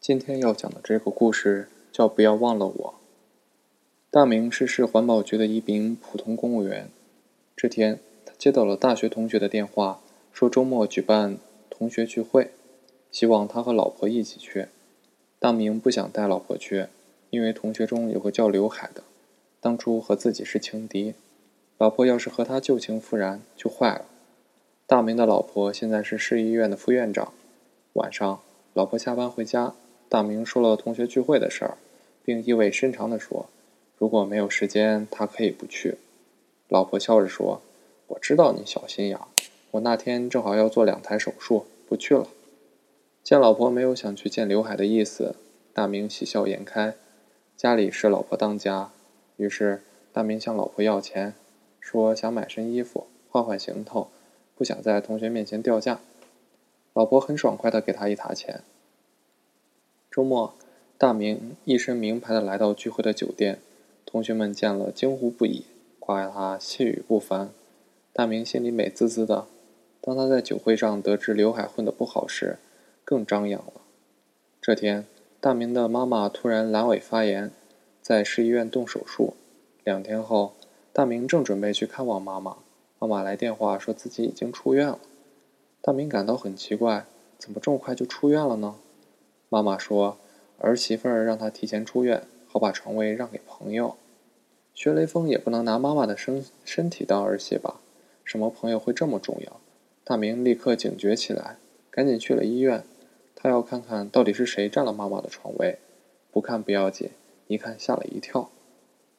[0.00, 2.94] 今天要讲的这个故事叫《不要忘了我》。
[4.10, 6.88] 大明是市环保局的一名普通公务员。
[7.56, 10.00] 这天，他接到了大学同学的电话，
[10.32, 11.36] 说周末举办
[11.68, 12.52] 同学聚会，
[13.10, 14.68] 希望他和老婆一起去。
[15.40, 16.86] 大明不想带老婆去，
[17.30, 19.02] 因为同学中有个叫刘海的，
[19.60, 21.14] 当初和自己是情敌，
[21.76, 24.04] 老婆要是和他旧情复燃就坏了。
[24.86, 27.32] 大明的老婆现在是市医院的副院长。
[27.94, 28.40] 晚上，
[28.72, 29.74] 老婆下班回家。
[30.08, 31.76] 大明说了同学聚会的事儿，
[32.24, 33.48] 并意味深长地说
[33.98, 35.98] ：“如果没有时间，他可以不去。”
[36.68, 37.60] 老婆笑着说
[38.08, 39.18] ：“我知道你小心眼，
[39.72, 42.28] 我那天正好要做两台手术，不去了。”
[43.22, 45.34] 见老婆没有想去见刘海的意思，
[45.74, 46.94] 大明喜笑颜开。
[47.56, 48.90] 家里是老婆当家，
[49.36, 51.34] 于是大明向老婆要钱，
[51.80, 54.08] 说想买身衣服换换行头，
[54.54, 56.00] 不想在同学面前掉价。
[56.94, 58.62] 老婆很爽快地给他一沓钱。
[60.10, 60.54] 周末，
[60.96, 63.58] 大明一身名牌的来到聚会的酒店，
[64.06, 65.64] 同学们见了惊呼不已，
[65.98, 67.50] 夸他气宇不凡。
[68.12, 69.46] 大明心里美滋滋的。
[70.00, 72.56] 当他在酒会上得知刘海混得不好时，
[73.04, 73.74] 更张扬了。
[74.62, 75.04] 这天，
[75.40, 77.50] 大明的妈妈突然阑尾发炎，
[78.00, 79.34] 在市医院动手术。
[79.84, 80.54] 两天后，
[80.92, 82.56] 大明正准备去看望妈妈，
[82.98, 84.98] 妈妈来电话说自己已经出院了。
[85.82, 87.04] 大明感到很奇怪，
[87.38, 88.76] 怎么这么快就出院了呢？
[89.48, 90.18] 妈妈说
[90.58, 93.96] ：“儿媳妇儿让她提前出院，好把床位让给朋友。
[94.74, 97.80] 薛雷锋也不能拿妈妈的身身体当儿戏吧？
[98.24, 99.60] 什么朋友会这么重要？”
[100.04, 101.56] 大明立刻警觉起来，
[101.90, 102.84] 赶紧去了医院。
[103.34, 105.78] 他要看看到底是谁占了妈妈的床位。
[106.30, 107.10] 不看不要紧，
[107.46, 108.50] 一看吓了一跳，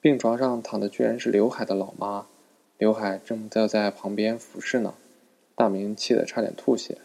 [0.00, 2.26] 病床上躺的居然是刘海的老妈。
[2.78, 4.94] 刘海正坐在旁边服侍呢。
[5.54, 6.98] 大明气得差点吐血。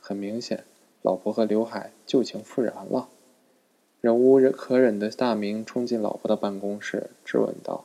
[0.00, 0.64] 很明显。
[1.02, 3.08] 老婆和刘海旧情复燃了，
[4.02, 7.84] 忍无可忍的大明冲进老婆的办公室，质问道：“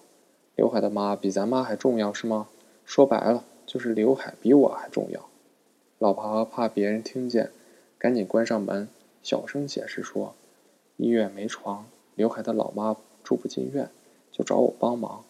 [0.55, 2.49] 刘海的妈比咱妈还重要是吗？
[2.83, 5.29] 说白了，就是刘海比我还重要。”
[5.97, 7.51] 老婆怕别人听见，
[7.97, 8.89] 赶紧关上门，
[9.23, 10.35] 小声解释说
[10.97, 13.89] ：“医院没床，刘海的老妈住不进院，
[14.29, 15.23] 就找我帮忙。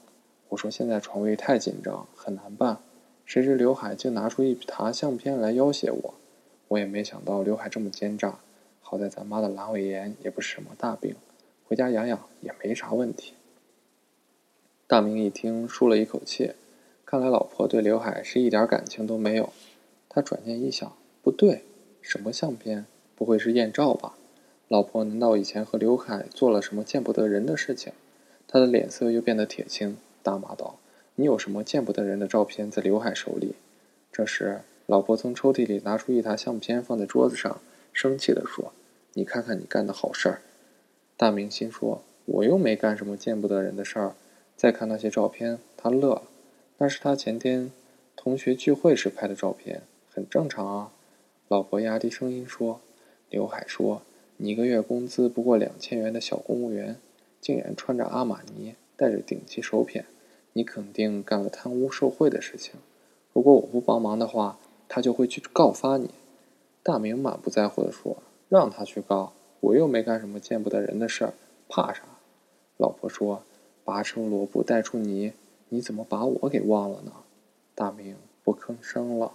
[0.49, 2.79] 我说现在床位太紧张，很难办。
[3.25, 6.13] 谁知刘海竟拿出一沓相片来要挟我。”
[6.67, 8.39] 我也没想到刘海这么奸诈，
[8.81, 11.15] 好在咱妈的阑尾炎也不是什么大病，
[11.67, 13.33] 回家养养也没啥问题。
[14.87, 16.53] 大明一听，舒了一口气，
[17.05, 19.51] 看来老婆对刘海是一点感情都没有。
[20.09, 21.63] 他转念一想，不对，
[22.01, 22.85] 什么相片？
[23.15, 24.15] 不会是艳照吧？
[24.67, 27.93] 老婆难道以前和刘海做了什么见不得人的事情？
[28.47, 30.79] 他的脸色又变得铁青，大骂道
[31.15, 33.55] ：“你有什么见不得人的照片在刘海手里？”
[34.11, 34.61] 这时。
[34.87, 37.59] 老婆从抽屉里拿出一沓相片，放在桌子上，
[37.91, 38.71] 生气地说
[39.13, 40.41] ：“你看看你干的好事儿。”
[41.17, 44.15] 大明心说：“我又没干什么见不得人的事儿。”
[44.55, 46.21] 再看那些照片，他乐了，
[46.77, 47.71] 那是他前天
[48.15, 49.81] 同学聚会时拍的照片，
[50.13, 50.91] 很正常啊。
[51.47, 52.79] 老婆压低声音说
[53.31, 54.03] ：“刘海说，
[54.37, 56.97] 你一个月工资不过两千元的小公务员，
[57.41, 60.03] 竟然穿着阿玛尼，戴着顶级手品，
[60.53, 62.75] 你肯定干了贪污受贿的事情。
[63.33, 66.09] 如果我不帮忙的话。”他就会去告发你。
[66.83, 68.17] 大明满不在乎地说
[68.49, 71.33] ：“让他去告，我又没干什么见不得人的事儿，
[71.67, 72.03] 怕啥？”
[72.77, 73.41] 老婆说
[73.83, 75.33] ：“拔出萝卜带出泥，
[75.69, 77.11] 你怎么把我给忘了呢？”
[77.73, 79.33] 大明不吭声了。